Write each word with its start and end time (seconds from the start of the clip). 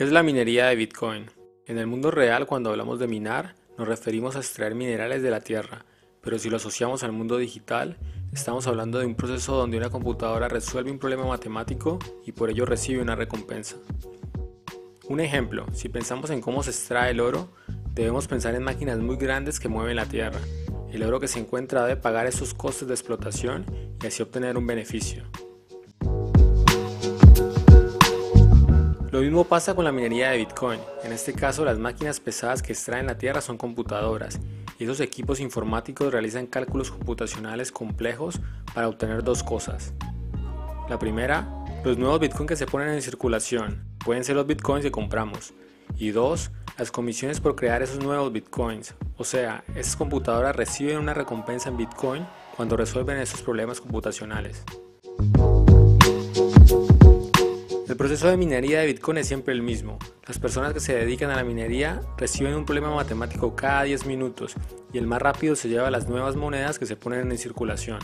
¿Qué 0.00 0.04
es 0.04 0.12
la 0.12 0.22
minería 0.22 0.68
de 0.68 0.76
Bitcoin? 0.76 1.26
En 1.66 1.76
el 1.76 1.86
mundo 1.86 2.10
real, 2.10 2.46
cuando 2.46 2.70
hablamos 2.70 2.98
de 2.98 3.06
minar, 3.06 3.54
nos 3.76 3.86
referimos 3.86 4.34
a 4.34 4.38
extraer 4.38 4.74
minerales 4.74 5.20
de 5.20 5.30
la 5.30 5.42
tierra, 5.42 5.84
pero 6.22 6.38
si 6.38 6.48
lo 6.48 6.56
asociamos 6.56 7.02
al 7.02 7.12
mundo 7.12 7.36
digital, 7.36 7.98
estamos 8.32 8.66
hablando 8.66 8.98
de 8.98 9.04
un 9.04 9.14
proceso 9.14 9.54
donde 9.56 9.76
una 9.76 9.90
computadora 9.90 10.48
resuelve 10.48 10.90
un 10.90 10.98
problema 10.98 11.26
matemático 11.26 11.98
y 12.24 12.32
por 12.32 12.48
ello 12.48 12.64
recibe 12.64 13.02
una 13.02 13.14
recompensa. 13.14 13.76
Un 15.06 15.20
ejemplo, 15.20 15.66
si 15.74 15.90
pensamos 15.90 16.30
en 16.30 16.40
cómo 16.40 16.62
se 16.62 16.70
extrae 16.70 17.10
el 17.10 17.20
oro, 17.20 17.50
debemos 17.92 18.26
pensar 18.26 18.54
en 18.54 18.62
máquinas 18.62 19.00
muy 19.00 19.16
grandes 19.18 19.60
que 19.60 19.68
mueven 19.68 19.96
la 19.96 20.06
tierra. 20.06 20.40
El 20.90 21.02
oro 21.02 21.20
que 21.20 21.28
se 21.28 21.40
encuentra 21.40 21.84
debe 21.84 22.00
pagar 22.00 22.26
esos 22.26 22.54
costes 22.54 22.88
de 22.88 22.94
explotación 22.94 23.66
y 24.02 24.06
así 24.06 24.22
obtener 24.22 24.56
un 24.56 24.66
beneficio. 24.66 25.24
Lo 29.20 29.24
mismo 29.24 29.44
pasa 29.44 29.74
con 29.74 29.84
la 29.84 29.92
minería 29.92 30.30
de 30.30 30.38
Bitcoin. 30.38 30.80
En 31.04 31.12
este 31.12 31.34
caso, 31.34 31.62
las 31.62 31.78
máquinas 31.78 32.18
pesadas 32.20 32.62
que 32.62 32.72
extraen 32.72 33.04
la 33.04 33.18
tierra 33.18 33.42
son 33.42 33.58
computadoras, 33.58 34.40
y 34.78 34.84
esos 34.84 34.98
equipos 35.00 35.40
informáticos 35.40 36.10
realizan 36.10 36.46
cálculos 36.46 36.90
computacionales 36.90 37.70
complejos 37.70 38.40
para 38.72 38.88
obtener 38.88 39.22
dos 39.22 39.42
cosas. 39.42 39.92
La 40.88 40.98
primera, 40.98 41.46
los 41.84 41.98
nuevos 41.98 42.18
Bitcoin 42.18 42.48
que 42.48 42.56
se 42.56 42.64
ponen 42.64 42.88
en 42.88 43.02
circulación, 43.02 43.84
pueden 44.02 44.24
ser 44.24 44.36
los 44.36 44.46
Bitcoins 44.46 44.86
que 44.86 44.90
compramos. 44.90 45.52
Y 45.98 46.12
dos, 46.12 46.50
las 46.78 46.90
comisiones 46.90 47.40
por 47.40 47.56
crear 47.56 47.82
esos 47.82 48.02
nuevos 48.02 48.32
Bitcoins. 48.32 48.94
O 49.18 49.24
sea, 49.24 49.64
esas 49.74 49.96
computadoras 49.96 50.56
reciben 50.56 50.96
una 50.96 51.12
recompensa 51.12 51.68
en 51.68 51.76
Bitcoin 51.76 52.26
cuando 52.56 52.74
resuelven 52.74 53.18
esos 53.18 53.42
problemas 53.42 53.82
computacionales. 53.82 54.64
El 57.90 57.96
proceso 57.96 58.28
de 58.28 58.36
minería 58.36 58.78
de 58.78 58.86
Bitcoin 58.86 59.18
es 59.18 59.26
siempre 59.26 59.52
el 59.52 59.62
mismo. 59.62 59.98
Las 60.28 60.38
personas 60.38 60.72
que 60.72 60.78
se 60.78 60.94
dedican 60.94 61.28
a 61.32 61.34
la 61.34 61.42
minería 61.42 62.00
reciben 62.16 62.54
un 62.54 62.64
problema 62.64 62.94
matemático 62.94 63.56
cada 63.56 63.82
10 63.82 64.06
minutos 64.06 64.54
y 64.92 64.98
el 64.98 65.08
más 65.08 65.20
rápido 65.20 65.56
se 65.56 65.68
lleva 65.68 65.90
las 65.90 66.08
nuevas 66.08 66.36
monedas 66.36 66.78
que 66.78 66.86
se 66.86 66.94
ponen 66.94 67.28
en 67.28 67.36
circulación. 67.36 67.98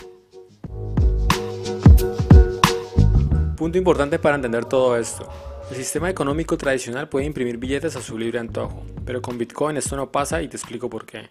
Punto 3.56 3.78
importante 3.78 4.18
para 4.18 4.34
entender 4.34 4.64
todo 4.64 4.96
esto. 4.96 5.28
El 5.70 5.76
sistema 5.76 6.10
económico 6.10 6.58
tradicional 6.58 7.08
puede 7.08 7.26
imprimir 7.26 7.56
billetes 7.56 7.94
a 7.94 8.02
su 8.02 8.18
libre 8.18 8.40
antojo, 8.40 8.82
pero 9.04 9.22
con 9.22 9.38
Bitcoin 9.38 9.76
esto 9.76 9.94
no 9.94 10.10
pasa 10.10 10.42
y 10.42 10.48
te 10.48 10.56
explico 10.56 10.90
por 10.90 11.06
qué. 11.06 11.28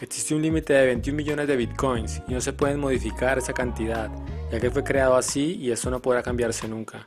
Existe 0.00 0.34
un 0.34 0.40
límite 0.40 0.72
de 0.72 0.86
21 0.86 1.14
millones 1.14 1.46
de 1.48 1.56
Bitcoins 1.56 2.22
y 2.28 2.32
no 2.32 2.40
se 2.40 2.54
pueden 2.54 2.80
modificar 2.80 3.36
esa 3.36 3.52
cantidad, 3.52 4.10
ya 4.50 4.58
que 4.58 4.70
fue 4.70 4.82
creado 4.82 5.16
así 5.16 5.56
y 5.56 5.70
eso 5.70 5.90
no 5.90 6.00
podrá 6.00 6.22
cambiarse 6.22 6.66
nunca. 6.66 7.06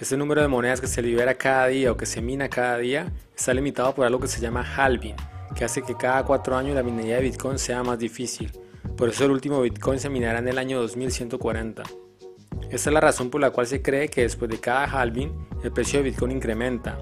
Este 0.00 0.16
número 0.16 0.42
de 0.42 0.48
monedas 0.48 0.80
que 0.80 0.88
se 0.88 1.00
libera 1.02 1.34
cada 1.34 1.68
día 1.68 1.92
o 1.92 1.96
que 1.96 2.04
se 2.04 2.20
mina 2.20 2.48
cada 2.48 2.78
día 2.78 3.12
está 3.36 3.54
limitado 3.54 3.94
por 3.94 4.04
algo 4.04 4.18
que 4.18 4.26
se 4.26 4.40
llama 4.40 4.64
halving, 4.76 5.14
que 5.54 5.64
hace 5.64 5.82
que 5.82 5.94
cada 5.94 6.24
cuatro 6.24 6.56
años 6.56 6.74
la 6.74 6.82
minería 6.82 7.16
de 7.16 7.22
Bitcoin 7.22 7.60
sea 7.60 7.84
más 7.84 7.96
difícil. 8.00 8.50
Por 8.96 9.08
eso 9.08 9.24
el 9.24 9.30
último 9.30 9.60
Bitcoin 9.60 10.00
se 10.00 10.10
minará 10.10 10.40
en 10.40 10.48
el 10.48 10.58
año 10.58 10.80
2140. 10.80 11.84
Esta 12.70 12.90
es 12.90 12.92
la 12.92 13.00
razón 13.00 13.30
por 13.30 13.40
la 13.40 13.50
cual 13.50 13.68
se 13.68 13.82
cree 13.82 14.08
que 14.08 14.22
después 14.22 14.50
de 14.50 14.58
cada 14.58 14.84
halving 14.84 15.32
el 15.62 15.70
precio 15.70 16.00
de 16.00 16.10
Bitcoin 16.10 16.32
incrementa, 16.32 16.98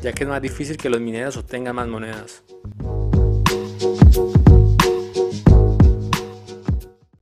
ya 0.00 0.12
que 0.12 0.22
es 0.22 0.28
más 0.28 0.40
difícil 0.40 0.76
que 0.76 0.90
los 0.90 1.00
mineros 1.00 1.36
obtengan 1.36 1.74
más 1.74 1.88
monedas. 1.88 2.44